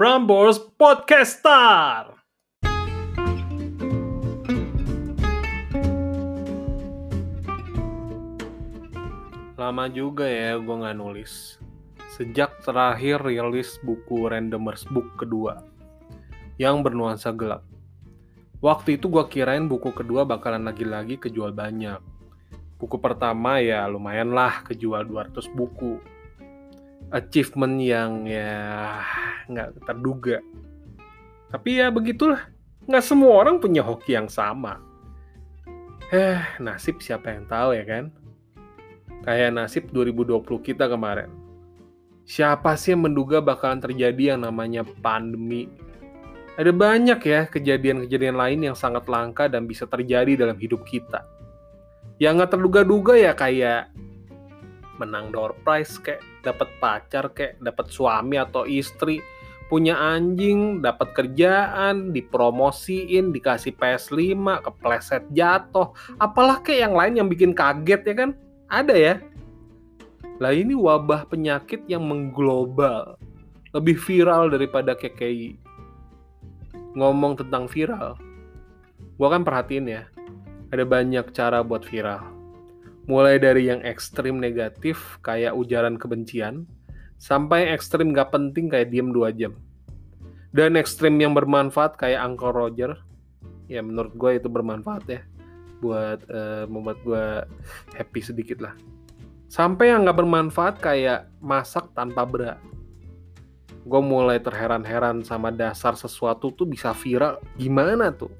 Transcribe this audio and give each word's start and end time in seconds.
Prambors 0.00 0.56
Podcaster. 0.80 2.16
Lama 9.60 9.92
juga 9.92 10.24
ya 10.24 10.56
gue 10.56 10.72
nggak 10.72 10.96
nulis. 10.96 11.60
Sejak 12.16 12.64
terakhir 12.64 13.20
rilis 13.20 13.76
buku 13.84 14.24
Randomers 14.24 14.88
Book 14.88 15.20
kedua 15.20 15.68
yang 16.56 16.80
bernuansa 16.80 17.36
gelap. 17.36 17.68
Waktu 18.64 18.96
itu 18.96 19.12
gue 19.12 19.28
kirain 19.28 19.68
buku 19.68 19.92
kedua 19.92 20.24
bakalan 20.24 20.64
lagi-lagi 20.64 21.20
kejual 21.20 21.52
banyak. 21.52 22.00
Buku 22.80 22.96
pertama 22.96 23.60
ya 23.60 23.84
lumayan 23.84 24.32
lah 24.32 24.64
kejual 24.64 25.04
200 25.04 25.44
buku. 25.52 26.00
Achievement 27.10 27.76
yang 27.82 28.26
ya 28.26 29.02
nggak 29.50 29.82
terduga. 29.82 30.38
Tapi 31.50 31.82
ya 31.82 31.90
begitulah, 31.90 32.46
nggak 32.86 33.04
semua 33.04 33.42
orang 33.42 33.58
punya 33.58 33.82
hoki 33.82 34.14
yang 34.14 34.30
sama. 34.30 34.78
Eh, 36.14 36.38
nasib 36.62 37.02
siapa 37.02 37.34
yang 37.34 37.46
tahu 37.50 37.74
ya 37.74 37.82
kan? 37.86 38.14
Kayak 39.26 39.50
nasib 39.54 39.90
2020 39.90 40.42
kita 40.62 40.86
kemarin. 40.86 41.30
Siapa 42.26 42.78
sih 42.78 42.94
yang 42.94 43.10
menduga 43.10 43.42
bakalan 43.42 43.82
terjadi 43.82 44.34
yang 44.34 44.46
namanya 44.46 44.86
pandemi? 45.02 45.66
Ada 46.54 46.70
banyak 46.70 47.20
ya 47.26 47.46
kejadian-kejadian 47.50 48.36
lain 48.38 48.60
yang 48.70 48.76
sangat 48.78 49.06
langka 49.10 49.50
dan 49.50 49.66
bisa 49.66 49.86
terjadi 49.86 50.46
dalam 50.46 50.54
hidup 50.58 50.86
kita. 50.86 51.26
Yang 52.22 52.32
nggak 52.38 52.50
terduga-duga 52.54 53.14
ya 53.18 53.32
kayak 53.34 53.90
menang 54.98 55.32
door 55.34 55.56
prize 55.66 55.96
kayak 55.98 56.20
dapat 56.40 56.68
pacar 56.80 57.32
kayak 57.32 57.60
dapat 57.60 57.86
suami 57.92 58.36
atau 58.40 58.64
istri 58.64 59.20
punya 59.70 59.94
anjing, 59.94 60.82
dapat 60.82 61.14
kerjaan, 61.14 62.10
dipromosiin, 62.10 63.30
dikasih 63.30 63.78
PS5, 63.78 64.66
kepleset 64.66 65.22
jatuh, 65.30 65.94
apalah 66.18 66.58
kayak 66.58 66.90
yang 66.90 66.94
lain 66.98 67.14
yang 67.22 67.28
bikin 67.30 67.54
kaget 67.54 68.02
ya 68.02 68.14
kan? 68.18 68.30
Ada 68.66 68.94
ya. 68.98 69.14
Lah 70.42 70.50
ini 70.50 70.74
wabah 70.74 71.30
penyakit 71.30 71.86
yang 71.86 72.02
mengglobal, 72.02 73.14
lebih 73.70 73.94
viral 73.94 74.50
daripada 74.50 74.98
KKI. 74.98 75.54
Ngomong 76.98 77.38
tentang 77.38 77.70
viral, 77.70 78.18
gua 79.14 79.38
kan 79.38 79.46
perhatiin 79.46 79.86
ya, 79.86 80.02
ada 80.74 80.82
banyak 80.82 81.30
cara 81.30 81.62
buat 81.62 81.86
viral. 81.86 82.39
Mulai 83.10 83.42
dari 83.42 83.66
yang 83.66 83.82
ekstrim 83.82 84.38
negatif 84.38 85.18
kayak 85.26 85.58
ujaran 85.58 85.98
kebencian, 85.98 86.62
sampai 87.18 87.74
ekstrim 87.74 88.14
gak 88.14 88.30
penting 88.30 88.70
kayak 88.70 88.94
diem 88.94 89.10
2 89.10 89.34
jam. 89.34 89.58
Dan 90.54 90.78
ekstrim 90.78 91.18
yang 91.18 91.34
bermanfaat 91.34 91.98
kayak 91.98 92.22
Uncle 92.22 92.54
Roger, 92.54 92.94
ya 93.66 93.82
menurut 93.82 94.14
gue 94.14 94.38
itu 94.38 94.46
bermanfaat 94.46 95.04
ya, 95.10 95.20
buat 95.82 96.22
uh, 96.30 96.70
membuat 96.70 97.02
gue 97.02 97.24
happy 97.98 98.22
sedikit 98.22 98.62
lah. 98.62 98.78
Sampai 99.50 99.90
yang 99.90 100.06
gak 100.06 100.22
bermanfaat 100.22 100.78
kayak 100.78 101.26
masak 101.42 101.90
tanpa 101.98 102.22
berat. 102.22 102.62
Gue 103.82 103.98
mulai 103.98 104.38
terheran-heran 104.38 105.26
sama 105.26 105.50
dasar 105.50 105.98
sesuatu 105.98 106.54
tuh 106.54 106.70
bisa 106.70 106.94
viral, 106.94 107.42
gimana 107.58 108.14
tuh? 108.14 108.30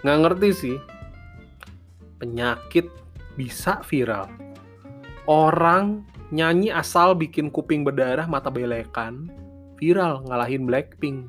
Nggak 0.00 0.18
ngerti 0.24 0.48
sih, 0.56 0.76
penyakit 2.16 2.88
bisa 3.34 3.82
viral. 3.86 4.30
Orang 5.28 6.06
nyanyi 6.30 6.70
asal 6.70 7.14
bikin 7.14 7.50
kuping 7.50 7.82
berdarah 7.82 8.26
mata 8.26 8.50
belekan 8.50 9.30
viral 9.80 10.22
ngalahin 10.26 10.68
Blackpink. 10.68 11.26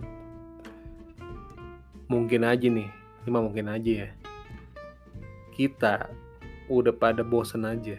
Mungkin 2.12 2.44
aja 2.44 2.68
nih 2.68 2.90
ini 3.22 3.30
mah 3.30 3.44
mungkin 3.46 3.72
aja 3.72 4.08
ya. 4.08 4.10
Kita 5.56 6.10
udah 6.68 6.94
pada 6.96 7.22
bosen 7.22 7.64
aja. 7.64 7.96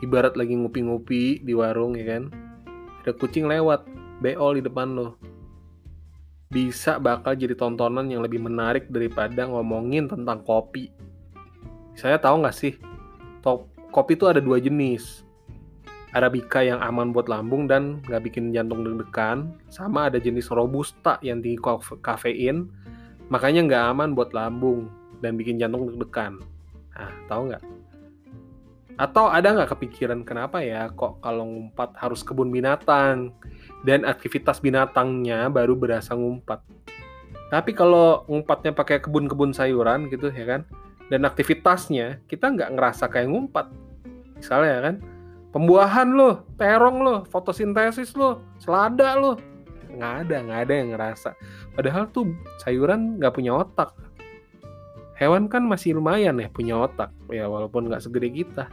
Ibarat 0.00 0.38
lagi 0.38 0.56
ngopi-ngopi 0.56 1.44
di 1.44 1.52
warung 1.52 1.92
ya 1.98 2.16
kan? 2.16 2.32
Ada 3.04 3.12
kucing 3.16 3.44
lewat 3.44 3.84
beol 4.24 4.56
di 4.56 4.62
depan 4.64 4.96
lo. 4.96 5.20
Bisa 6.50 6.96
bakal 6.96 7.36
jadi 7.36 7.52
tontonan 7.54 8.08
yang 8.08 8.24
lebih 8.24 8.40
menarik 8.40 8.88
daripada 8.88 9.44
ngomongin 9.44 10.08
tentang 10.08 10.40
kopi. 10.42 10.88
Saya 11.94 12.16
tahu 12.16 12.40
nggak 12.40 12.56
sih 12.56 12.74
top 13.40 13.68
kopi 13.90 14.14
itu 14.14 14.30
ada 14.30 14.38
dua 14.38 14.62
jenis 14.62 15.26
Arabica 16.10 16.58
yang 16.58 16.82
aman 16.82 17.14
buat 17.14 17.30
lambung 17.30 17.70
dan 17.70 18.02
nggak 18.02 18.22
bikin 18.26 18.50
jantung 18.50 18.82
deg-degan. 18.82 19.54
Sama 19.70 20.10
ada 20.10 20.18
jenis 20.18 20.50
Robusta 20.50 21.22
yang 21.22 21.38
tinggi 21.38 21.62
kafein, 22.02 22.66
makanya 23.30 23.62
nggak 23.62 23.84
aman 23.94 24.08
buat 24.18 24.34
lambung 24.34 24.90
dan 25.22 25.38
bikin 25.38 25.62
jantung 25.62 25.86
deg-degan. 25.86 26.42
Nah, 26.98 27.14
tahu 27.30 27.54
nggak? 27.54 27.62
Atau 28.98 29.30
ada 29.30 29.54
nggak 29.54 29.70
kepikiran 29.78 30.26
kenapa 30.26 30.60
ya 30.60 30.90
kok 30.90 31.22
kalau 31.22 31.46
ngumpat 31.46 31.94
harus 31.96 32.26
kebun 32.26 32.50
binatang 32.50 33.30
dan 33.86 34.02
aktivitas 34.02 34.58
binatangnya 34.58 35.46
baru 35.46 35.78
berasa 35.78 36.18
ngumpat. 36.18 36.60
Tapi 37.54 37.70
kalau 37.70 38.26
ngumpatnya 38.26 38.74
pakai 38.74 38.98
kebun-kebun 38.98 39.54
sayuran 39.54 40.10
gitu 40.10 40.30
ya 40.30 40.46
kan, 40.46 40.62
dan 41.10 41.26
aktivitasnya 41.26 42.22
kita 42.30 42.54
nggak 42.54 42.78
ngerasa 42.78 43.10
kayak 43.10 43.28
ngumpat. 43.28 43.66
Misalnya 44.38 44.70
ya 44.70 44.80
kan, 44.88 44.96
pembuahan 45.50 46.08
lo, 46.14 46.46
terong 46.56 47.02
lo, 47.02 47.16
fotosintesis 47.28 48.14
lo, 48.14 48.40
selada 48.62 49.18
lo. 49.18 49.36
Nggak 49.90 50.14
ada, 50.24 50.36
nggak 50.46 50.60
ada 50.64 50.72
yang 50.72 50.88
ngerasa. 50.94 51.30
Padahal 51.74 52.06
tuh 52.14 52.30
sayuran 52.62 53.18
nggak 53.18 53.34
punya 53.34 53.58
otak. 53.58 53.90
Hewan 55.18 55.52
kan 55.52 55.66
masih 55.66 55.98
lumayan 55.98 56.40
ya 56.40 56.48
punya 56.48 56.80
otak, 56.80 57.12
ya 57.28 57.44
walaupun 57.44 57.90
nggak 57.90 58.00
segede 58.00 58.32
kita. 58.32 58.70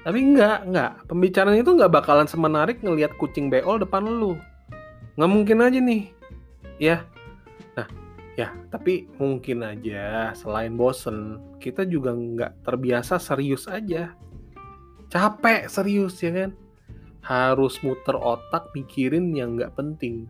Tapi 0.00 0.18
nggak, 0.36 0.58
nggak. 0.68 0.92
Pembicaraan 1.08 1.60
itu 1.60 1.70
nggak 1.76 1.92
bakalan 1.92 2.28
semenarik 2.28 2.80
ngelihat 2.80 3.14
kucing 3.16 3.48
beol 3.48 3.76
depan 3.80 4.04
lu. 4.04 4.36
Nggak 5.16 5.30
mungkin 5.30 5.58
aja 5.60 5.78
nih. 5.80 6.02
Ya. 6.80 7.04
Ya, 8.40 8.56
tapi 8.72 9.04
mungkin 9.20 9.60
aja 9.60 10.32
selain 10.32 10.72
bosen, 10.72 11.36
kita 11.60 11.84
juga 11.84 12.16
nggak 12.16 12.64
terbiasa 12.64 13.20
serius 13.20 13.68
aja. 13.68 14.16
Capek 15.12 15.68
serius 15.68 16.16
ya 16.24 16.32
kan? 16.32 16.56
Harus 17.20 17.76
muter 17.84 18.16
otak 18.16 18.72
mikirin 18.72 19.36
yang 19.36 19.60
nggak 19.60 19.76
penting. 19.76 20.24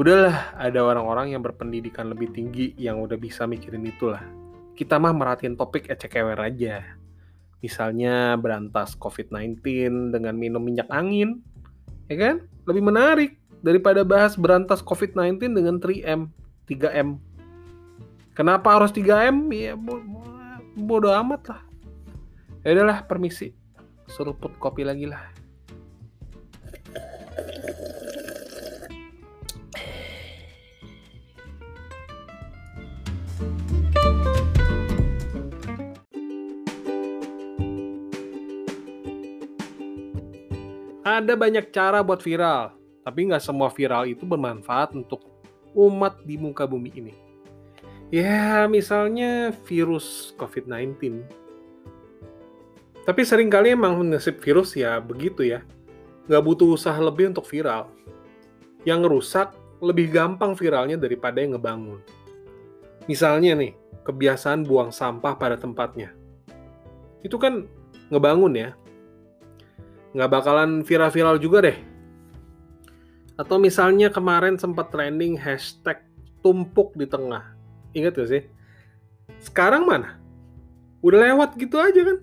Udahlah 0.00 0.56
ada 0.56 0.80
orang-orang 0.80 1.36
yang 1.36 1.44
berpendidikan 1.44 2.08
lebih 2.08 2.32
tinggi 2.32 2.72
yang 2.80 3.04
udah 3.04 3.20
bisa 3.20 3.44
mikirin 3.44 3.84
itulah. 3.84 4.24
Kita 4.72 4.96
mah 4.96 5.12
merhatiin 5.12 5.60
topik 5.60 5.92
ecekewer 5.92 6.40
aja. 6.40 6.80
Misalnya 7.60 8.40
berantas 8.40 8.96
COVID-19 8.96 9.60
dengan 10.08 10.32
minum 10.40 10.64
minyak 10.64 10.88
angin 10.88 11.44
ya 12.08 12.16
kan? 12.16 12.48
Lebih 12.64 12.80
menarik 12.80 13.36
daripada 13.60 14.08
bahas 14.08 14.40
berantas 14.40 14.80
COVID-19 14.80 15.52
dengan 15.52 15.76
3M 15.76 16.32
3M 16.68 17.18
kenapa 18.32 18.72
harus 18.72 18.92
3M 18.94 19.50
ya 19.52 19.76
bodo 20.78 21.12
amat 21.12 21.42
lah. 21.52 21.62
Ya 22.64 22.78
udahlah 22.78 23.04
permisi. 23.04 23.52
Suruh 24.08 24.32
put 24.36 24.54
kopi 24.60 24.86
lagi 24.86 25.04
lah. 25.08 25.20
Ada 41.02 41.36
banyak 41.36 41.74
cara 41.74 42.00
buat 42.00 42.22
viral, 42.24 42.72
tapi 43.04 43.28
nggak 43.28 43.42
semua 43.42 43.68
viral 43.68 44.08
itu 44.08 44.24
bermanfaat 44.24 44.96
untuk 44.96 45.31
umat 45.72 46.20
di 46.24 46.36
muka 46.36 46.68
bumi 46.68 46.90
ini. 46.94 47.14
Ya, 48.12 48.68
misalnya 48.68 49.56
virus 49.64 50.36
COVID-19 50.36 51.42
tapi 53.02 53.26
sering 53.26 53.50
kali 53.50 53.74
emang 53.74 53.98
nasib 54.06 54.38
virus 54.38 54.78
ya 54.78 55.02
begitu 55.02 55.42
ya. 55.42 55.66
Nggak 56.30 56.42
butuh 56.46 56.78
usaha 56.78 56.94
lebih 57.02 57.34
untuk 57.34 57.46
viral. 57.50 57.90
Yang 58.86 59.00
rusak 59.10 59.48
lebih 59.82 60.14
gampang 60.14 60.54
viralnya 60.54 60.94
daripada 60.94 61.42
yang 61.42 61.58
ngebangun. 61.58 61.98
Misalnya 63.10 63.58
nih, 63.58 63.74
kebiasaan 64.06 64.62
buang 64.62 64.94
sampah 64.94 65.34
pada 65.34 65.58
tempatnya. 65.58 66.14
Itu 67.26 67.42
kan 67.42 67.66
ngebangun 68.14 68.54
ya. 68.54 68.70
Nggak 70.14 70.30
bakalan 70.30 70.86
viral-viral 70.86 71.42
juga 71.42 71.58
deh. 71.66 71.78
Atau 73.36 73.56
misalnya 73.56 74.12
kemarin 74.12 74.60
sempat 74.60 74.92
trending 74.92 75.38
hashtag 75.40 76.00
tumpuk 76.44 76.92
di 76.98 77.08
tengah. 77.08 77.54
Ingat 77.96 78.12
gak 78.18 78.28
sih? 78.28 78.42
Sekarang 79.40 79.88
mana? 79.88 80.18
Udah 81.02 81.18
lewat 81.32 81.58
gitu 81.58 81.80
aja 81.80 82.02
kan? 82.02 82.18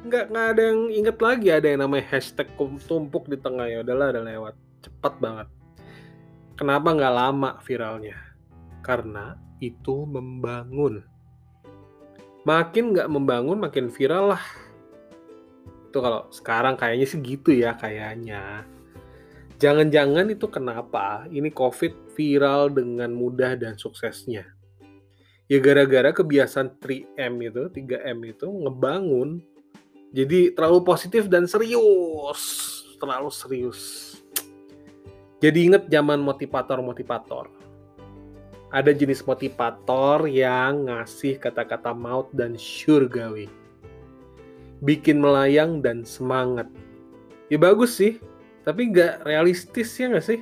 nggak 0.00 0.32
nggak 0.32 0.46
ada 0.56 0.62
yang 0.72 0.80
inget 0.88 1.18
lagi 1.20 1.48
ada 1.52 1.66
yang 1.68 1.84
namanya 1.84 2.16
hashtag 2.16 2.48
tumpuk 2.88 3.28
di 3.28 3.36
tengah 3.36 3.68
ya 3.68 3.84
udahlah 3.84 4.16
udah 4.16 4.24
lewat 4.24 4.54
cepet 4.80 5.14
banget. 5.20 5.48
Kenapa 6.56 6.88
nggak 6.92 7.14
lama 7.16 7.50
viralnya? 7.64 8.16
Karena 8.80 9.36
itu 9.60 10.08
membangun. 10.08 11.04
Makin 12.48 12.96
nggak 12.96 13.08
membangun, 13.12 13.60
makin 13.60 13.92
viral 13.92 14.32
lah. 14.36 14.44
Itu 15.92 16.00
kalau 16.00 16.32
sekarang 16.32 16.80
kayaknya 16.80 17.04
sih 17.04 17.20
gitu 17.20 17.52
ya 17.52 17.76
kayaknya. 17.76 18.64
Jangan-jangan 19.60 20.32
itu 20.32 20.48
kenapa 20.48 21.28
ini 21.28 21.52
COVID 21.52 22.16
viral 22.16 22.72
dengan 22.72 23.12
mudah 23.12 23.60
dan 23.60 23.76
suksesnya. 23.76 24.48
Ya 25.50 25.58
gara-gara 25.60 26.16
kebiasaan 26.16 26.80
3M 26.80 27.34
itu, 27.44 27.62
3M 27.68 28.18
itu 28.24 28.46
ngebangun. 28.48 29.44
Jadi 30.16 30.56
terlalu 30.56 30.80
positif 30.80 31.28
dan 31.28 31.44
serius. 31.44 32.40
Terlalu 32.96 33.28
serius. 33.28 33.80
Jadi 35.44 35.68
inget 35.68 35.84
zaman 35.92 36.24
motivator-motivator 36.24 37.60
ada 38.70 38.94
jenis 38.94 39.26
motivator 39.26 40.30
yang 40.30 40.86
ngasih 40.86 41.42
kata-kata 41.42 41.90
maut 41.90 42.30
dan 42.30 42.54
surgawi. 42.54 43.50
Bikin 44.80 45.18
melayang 45.18 45.82
dan 45.82 46.06
semangat. 46.06 46.70
Ya 47.50 47.58
bagus 47.58 47.98
sih, 47.98 48.22
tapi 48.66 48.92
nggak 48.92 49.24
realistis 49.24 49.90
ya 49.96 50.12
nggak 50.12 50.26
sih? 50.26 50.40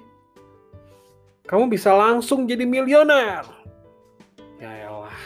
Kamu 1.49 1.73
bisa 1.73 1.97
langsung 1.97 2.45
jadi 2.45 2.69
milioner. 2.69 3.47
Ya 4.61 4.73
elah. 4.85 5.21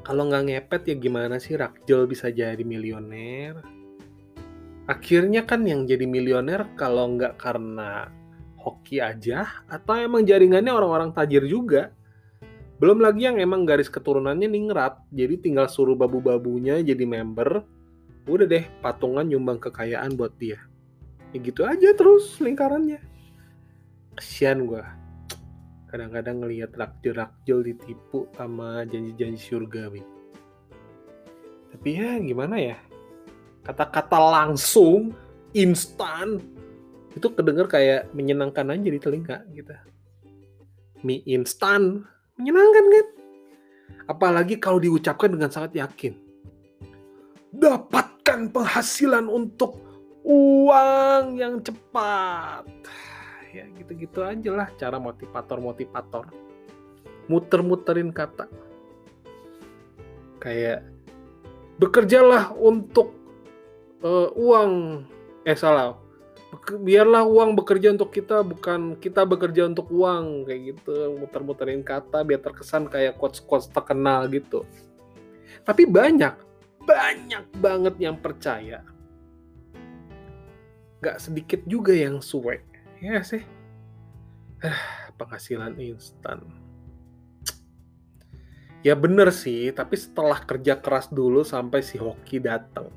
Kalau 0.00 0.24
nggak 0.24 0.44
ngepet 0.48 0.82
ya 0.88 0.94
gimana 0.96 1.36
sih 1.36 1.58
Rakjel 1.58 2.08
bisa 2.08 2.32
jadi 2.32 2.62
milioner? 2.64 3.60
Akhirnya 4.88 5.44
kan 5.44 5.68
yang 5.68 5.84
jadi 5.84 6.08
milioner 6.08 6.64
kalau 6.72 7.12
nggak 7.12 7.36
karena 7.36 8.08
hoki 8.56 9.04
aja 9.04 9.44
atau 9.68 10.00
emang 10.00 10.24
jaringannya 10.24 10.72
orang-orang 10.72 11.12
tajir 11.12 11.44
juga. 11.44 11.92
Belum 12.80 13.02
lagi 13.02 13.26
yang 13.26 13.42
emang 13.42 13.66
garis 13.66 13.90
keturunannya 13.90 14.46
ningrat, 14.46 15.02
jadi 15.10 15.34
tinggal 15.42 15.66
suruh 15.66 15.98
babu-babunya 15.98 16.78
jadi 16.78 17.02
member, 17.04 17.66
udah 18.30 18.46
deh 18.46 18.64
patungan 18.78 19.26
nyumbang 19.26 19.58
kekayaan 19.58 20.14
buat 20.14 20.30
dia. 20.38 20.62
Ya 21.32 21.38
gitu 21.44 21.62
aja 21.68 21.92
terus 21.92 22.40
lingkarannya. 22.40 23.00
Kesian 24.16 24.64
gue. 24.64 24.80
Kadang-kadang 25.88 26.44
ngelihat 26.44 26.76
rakjel-rakjel 26.76 27.64
ditipu 27.64 28.28
sama 28.36 28.84
janji-janji 28.84 29.40
surgawi. 29.40 30.04
Tapi 31.72 31.88
ya 31.96 32.20
gimana 32.20 32.56
ya? 32.60 32.76
Kata-kata 33.64 34.16
langsung, 34.16 35.12
instan, 35.52 36.40
itu 37.16 37.28
kedenger 37.32 37.68
kayak 37.68 38.12
menyenangkan 38.12 38.72
aja 38.72 38.88
di 38.88 39.00
telinga 39.00 39.44
gitu. 39.52 39.72
Mie 41.04 41.24
instan, 41.28 42.04
menyenangkan 42.36 42.84
kan? 42.88 43.06
Apalagi 44.08 44.56
kalau 44.56 44.80
diucapkan 44.80 45.32
dengan 45.32 45.52
sangat 45.52 45.76
yakin. 45.76 46.16
Dapatkan 47.52 48.52
penghasilan 48.52 49.24
untuk 49.28 49.87
uang 50.28 51.40
yang 51.40 51.64
cepat. 51.64 52.68
Ya 53.56 53.64
gitu-gitu 53.80 54.20
aja 54.20 54.50
lah 54.52 54.68
cara 54.76 55.00
motivator-motivator. 55.00 56.28
Muter-muterin 57.32 58.12
kata. 58.12 58.44
Kayak 60.38 60.84
bekerjalah 61.80 62.52
untuk 62.52 63.16
uh, 64.04 64.28
uang 64.36 65.02
eh 65.46 65.56
salah 65.56 65.96
biarlah 66.68 67.28
uang 67.28 67.56
bekerja 67.60 67.92
untuk 67.92 68.10
kita 68.12 68.40
bukan 68.40 68.96
kita 68.96 69.24
bekerja 69.28 69.68
untuk 69.68 69.88
uang 69.92 70.48
kayak 70.48 70.74
gitu 70.74 71.16
muter-muterin 71.20 71.84
kata 71.84 72.24
biar 72.24 72.40
terkesan 72.40 72.88
kayak 72.88 73.20
quotes-quotes 73.20 73.68
terkenal 73.68 74.24
gitu 74.32 74.64
tapi 75.64 75.84
banyak 75.84 76.34
banyak 76.88 77.44
banget 77.60 77.94
yang 78.00 78.16
percaya 78.16 78.80
Gak 80.98 81.22
sedikit 81.22 81.60
juga 81.68 81.94
yang 81.94 82.18
suwe 82.18 82.62
ya 82.98 83.22
sih? 83.22 83.42
Penghasilan 85.18 85.78
instan. 85.78 86.42
Ya 88.82 88.94
bener 88.94 89.34
sih 89.34 89.74
tapi 89.74 89.98
setelah 89.98 90.38
kerja 90.42 90.78
keras 90.78 91.10
dulu 91.10 91.42
sampai 91.42 91.82
si 91.82 91.98
hoki 91.98 92.38
datang 92.38 92.90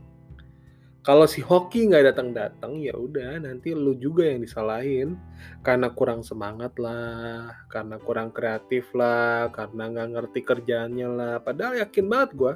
kalau 1.02 1.26
si 1.26 1.42
hoki 1.42 1.90
nggak 1.90 2.14
datang-datang 2.14 2.78
ya 2.78 2.94
udah 2.94 3.42
nanti 3.42 3.74
lu 3.74 3.98
juga 3.98 4.30
yang 4.30 4.46
disalahin. 4.46 5.18
Karena 5.66 5.90
kurang 5.90 6.22
semangat 6.22 6.78
lah 6.78 7.58
karena 7.74 7.98
kurang 7.98 8.30
kreatif 8.30 8.94
lah 8.94 9.50
karena 9.50 9.90
nggak 9.90 10.10
ngerti 10.14 10.40
kerjaannya 10.46 11.08
lah. 11.10 11.36
Padahal 11.42 11.82
yakin 11.82 12.06
banget 12.06 12.30
gue 12.38 12.54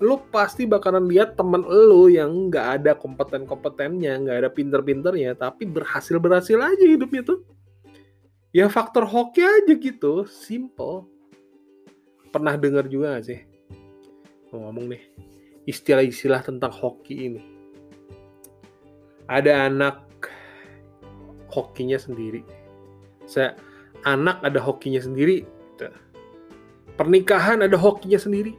lu 0.00 0.16
pasti 0.32 0.64
bakalan 0.64 1.06
lihat 1.06 1.36
temen 1.36 1.60
lu 1.64 2.08
yang 2.08 2.48
nggak 2.48 2.80
ada 2.80 2.92
kompeten-kompetennya 2.96 4.16
nggak 4.24 4.36
ada 4.44 4.48
pinter-pinternya 4.48 5.36
tapi 5.36 5.68
berhasil-berhasil 5.68 6.56
aja 6.56 6.84
hidupnya 6.84 7.22
tuh 7.22 7.44
ya 8.50 8.66
faktor 8.72 9.04
hoki 9.04 9.44
aja 9.44 9.76
gitu 9.76 10.24
simple 10.26 11.04
pernah 12.32 12.56
dengar 12.56 12.88
juga 12.88 13.20
gak 13.20 13.24
sih 13.28 13.40
ngomong 14.50 14.96
nih 14.96 15.02
istilah-istilah 15.68 16.40
tentang 16.42 16.72
hoki 16.72 17.28
ini 17.30 17.42
ada 19.30 19.70
anak 19.70 20.10
hokinya 21.50 21.98
sendiri. 21.98 22.42
Saya 23.26 23.58
anak 24.06 24.42
ada 24.42 24.58
hokinya 24.58 25.02
sendiri. 25.02 25.46
Pernikahan 26.98 27.62
ada 27.62 27.78
hokinya 27.78 28.18
sendiri. 28.18 28.58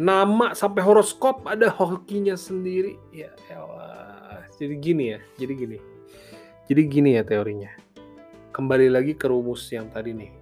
Nama 0.00 0.56
sampai 0.56 0.80
horoskop 0.80 1.44
ada 1.44 1.68
hokinya 1.68 2.36
sendiri. 2.36 2.96
Ya 3.12 3.32
elah. 3.52 4.44
Jadi 4.56 4.74
gini 4.78 5.04
ya, 5.16 5.20
jadi 5.36 5.52
gini. 5.52 5.78
Jadi 6.68 6.82
gini 6.88 7.10
ya 7.18 7.22
teorinya. 7.26 7.72
Kembali 8.52 8.88
lagi 8.92 9.16
ke 9.16 9.26
rumus 9.28 9.68
yang 9.72 9.88
tadi 9.90 10.12
nih. 10.12 10.32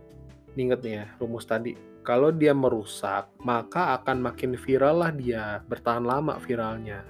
Ingat 0.59 0.81
nih 0.83 0.95
ya, 1.03 1.05
rumus 1.19 1.47
tadi. 1.47 1.75
Kalau 2.07 2.35
dia 2.35 2.53
merusak, 2.53 3.31
maka 3.43 3.97
akan 3.99 4.23
makin 4.25 4.59
viral 4.59 5.03
lah 5.03 5.11
dia. 5.15 5.63
Bertahan 5.65 6.05
lama 6.05 6.37
viralnya 6.43 7.03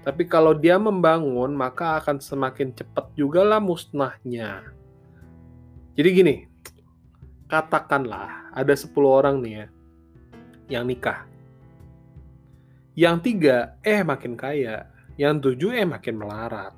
tapi 0.00 0.24
kalau 0.24 0.56
dia 0.56 0.80
membangun, 0.80 1.52
maka 1.52 2.00
akan 2.00 2.24
semakin 2.24 2.72
cepat 2.72 3.12
juga 3.12 3.44
lah 3.44 3.60
musnahnya. 3.60 4.64
Jadi 5.92 6.08
gini, 6.08 6.34
katakanlah 7.52 8.48
ada 8.56 8.72
10 8.72 8.96
orang 9.04 9.44
nih 9.44 9.52
ya, 9.52 9.66
yang 10.80 10.88
nikah. 10.88 11.28
Yang 13.00 13.16
tiga, 13.24 13.80
eh 13.80 14.04
makin 14.04 14.36
kaya. 14.36 14.84
Yang 15.16 15.48
tujuh, 15.48 15.72
eh 15.72 15.88
makin 15.88 16.20
melarat. 16.20 16.76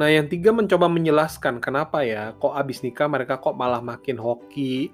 Nah 0.00 0.08
yang 0.08 0.32
tiga 0.32 0.48
mencoba 0.48 0.88
menjelaskan 0.88 1.60
kenapa 1.60 2.00
ya, 2.08 2.32
kok 2.40 2.56
abis 2.56 2.80
nikah 2.80 3.04
mereka 3.04 3.36
kok 3.36 3.52
malah 3.52 3.84
makin 3.84 4.16
hoki 4.16 4.88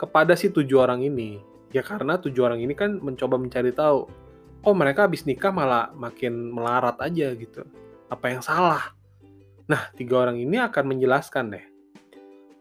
kepada 0.00 0.32
si 0.32 0.48
tujuh 0.48 0.80
orang 0.80 1.04
ini. 1.04 1.44
Ya 1.76 1.84
karena 1.84 2.16
tujuh 2.16 2.40
orang 2.40 2.64
ini 2.64 2.72
kan 2.72 3.04
mencoba 3.04 3.36
mencari 3.36 3.68
tahu, 3.72 4.08
oh 4.64 4.74
mereka 4.76 5.04
habis 5.04 5.28
nikah 5.28 5.52
malah 5.52 5.92
makin 5.92 6.52
melarat 6.52 6.96
aja 7.04 7.32
gitu. 7.36 7.60
Apa 8.08 8.32
yang 8.32 8.40
salah? 8.40 8.96
Nah, 9.68 9.92
tiga 9.92 10.24
orang 10.24 10.40
ini 10.40 10.56
akan 10.56 10.84
menjelaskan 10.96 11.52
deh. 11.52 11.64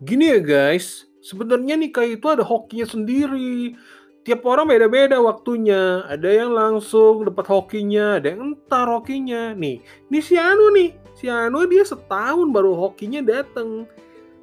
Gini 0.04 0.36
ya 0.36 0.40
guys, 0.44 1.08
sebenarnya 1.24 1.80
nikah 1.80 2.08
itu 2.08 2.28
ada 2.28 2.44
hokinya 2.44 2.88
sendiri. 2.88 3.76
Tiap 4.22 4.46
orang 4.46 4.70
beda-beda 4.70 5.18
waktunya. 5.18 6.06
Ada 6.06 6.46
yang 6.46 6.54
langsung 6.54 7.26
dapat 7.26 7.50
hokinya, 7.50 8.22
ada 8.22 8.38
yang 8.38 8.54
entar 8.54 8.86
hokinya. 8.86 9.58
Nih, 9.58 9.82
nih 10.14 10.22
si 10.22 10.38
Anu 10.38 10.70
nih. 10.78 10.94
Si 11.18 11.26
Anu 11.26 11.66
dia 11.66 11.82
setahun 11.82 12.46
baru 12.54 12.78
hokinya 12.78 13.26
dateng. 13.26 13.90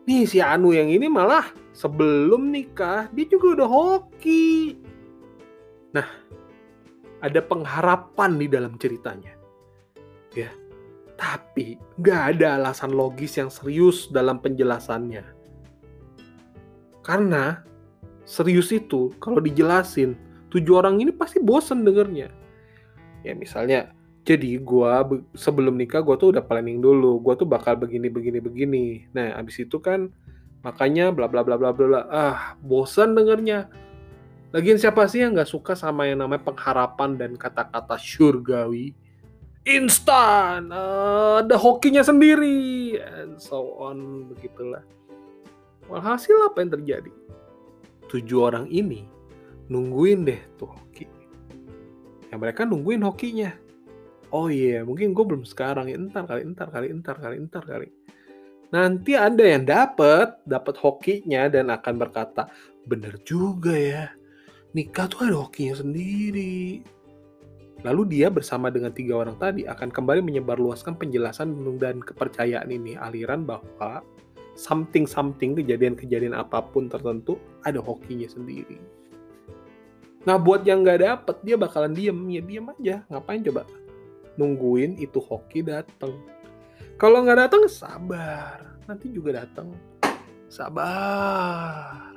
Nih 0.03 0.27
si 0.27 0.43
Anu 0.43 0.75
yang 0.75 0.91
ini 0.91 1.07
malah 1.07 1.47
sebelum 1.71 2.51
nikah 2.51 3.07
dia 3.15 3.31
juga 3.31 3.63
udah 3.63 3.69
hoki. 3.71 4.83
Nah, 5.95 6.11
ada 7.23 7.39
pengharapan 7.39 8.35
di 8.35 8.47
dalam 8.51 8.75
ceritanya. 8.83 9.39
Ya. 10.35 10.51
Tapi 11.19 11.79
nggak 11.99 12.23
ada 12.35 12.63
alasan 12.63 12.95
logis 12.95 13.39
yang 13.39 13.51
serius 13.51 14.11
dalam 14.11 14.39
penjelasannya. 14.39 15.27
Karena 17.03 17.68
serius 18.29 18.69
itu 18.69 19.17
kalau 19.17 19.41
dijelasin 19.41 20.13
tujuh 20.53 20.77
orang 20.77 21.01
ini 21.01 21.09
pasti 21.09 21.41
bosen 21.41 21.89
dengernya. 21.89 22.29
Ya 23.25 23.33
misalnya 23.33 23.97
jadi 24.29 24.61
gue 24.61 24.93
sebelum 25.33 25.81
nikah 25.81 26.05
gue 26.05 26.17
tuh 26.21 26.37
udah 26.37 26.45
planning 26.45 26.85
dulu 26.85 27.17
gue 27.25 27.35
tuh 27.41 27.49
bakal 27.49 27.81
begini 27.81 28.13
begini 28.13 28.45
begini 28.45 28.87
nah 29.17 29.33
abis 29.41 29.65
itu 29.65 29.81
kan 29.81 30.13
makanya 30.61 31.09
bla 31.09 31.25
bla 31.25 31.41
bla 31.41 31.57
bla 31.57 31.73
bla 31.73 32.05
ah 32.13 32.53
bosan 32.61 33.17
dengernya 33.17 33.73
Lagian 34.49 34.81
siapa 34.81 35.05
sih 35.09 35.21
yang 35.21 35.37
nggak 35.37 35.49
suka 35.49 35.77
sama 35.77 36.09
yang 36.09 36.25
namanya 36.25 36.41
pengharapan 36.41 37.21
dan 37.21 37.37
kata-kata 37.37 38.01
surgawi? 38.01 38.97
instan, 39.69 40.73
uh, 40.73 41.45
ada 41.45 41.61
hokinya 41.61 42.01
sendiri, 42.01 42.97
and 42.97 43.37
so 43.37 43.77
on, 43.77 44.25
begitulah. 44.33 44.81
Walhasil 45.93 46.33
apa 46.49 46.65
yang 46.65 46.73
terjadi? 46.73 47.13
Tujuh 48.09 48.41
orang 48.41 48.67
ini 48.73 49.05
nungguin 49.69 50.25
deh 50.25 50.41
tuh 50.57 50.73
hoki. 50.73 51.07
Ya 52.29 52.37
mereka 52.37 52.65
nungguin 52.65 53.05
hokinya. 53.05 53.53
Oh 54.29 54.53
iya, 54.53 54.81
yeah, 54.81 54.83
mungkin 54.85 55.17
gue 55.17 55.25
belum 55.25 55.49
sekarang 55.49 55.89
ya, 55.89 55.97
entar 55.97 56.29
kali, 56.29 56.45
entar 56.45 56.69
kali, 56.69 56.93
entar 56.93 57.17
kali, 57.17 57.37
entar 57.41 57.65
kali. 57.65 57.89
Nanti 58.69 59.17
ada 59.17 59.41
yang 59.41 59.65
dapat, 59.65 60.37
dapat 60.45 60.77
hokinya 60.77 61.49
dan 61.49 61.73
akan 61.73 61.97
berkata, 61.97 62.53
bener 62.85 63.17
juga 63.25 63.73
ya, 63.73 64.13
nikah 64.77 65.09
tuh 65.09 65.33
ada 65.33 65.41
hokinya 65.41 65.81
sendiri. 65.81 66.85
Lalu 67.89 68.21
dia 68.21 68.29
bersama 68.29 68.69
dengan 68.69 68.93
tiga 68.93 69.17
orang 69.17 69.41
tadi 69.41 69.65
akan 69.65 69.89
kembali 69.89 70.21
menyebarluaskan 70.21 71.01
penjelasan 71.01 71.57
dan 71.81 72.05
kepercayaan 72.05 72.69
ini 72.69 73.01
aliran 73.01 73.49
bahwa 73.49 74.05
something-something 74.59 75.55
kejadian-kejadian 75.55 76.35
apa 76.35 76.59
pun 76.59 76.91
tertentu 76.91 77.39
ada 77.63 77.79
hokinya 77.79 78.27
sendiri. 78.27 78.83
Nah 80.27 80.35
buat 80.35 80.67
yang 80.67 80.83
nggak 80.83 81.01
dapet 81.07 81.37
dia 81.47 81.55
bakalan 81.55 81.95
diem 81.95 82.19
ya 82.27 82.43
diem 82.43 82.67
aja 82.75 82.97
ngapain 83.07 83.41
coba 83.47 83.63
nungguin 84.35 84.99
itu 84.99 85.23
hoki 85.23 85.63
datang. 85.63 86.19
Kalau 86.99 87.23
nggak 87.23 87.47
datang 87.47 87.71
sabar 87.71 88.83
nanti 88.91 89.07
juga 89.15 89.47
datang 89.47 89.71
sabar. 90.51 92.11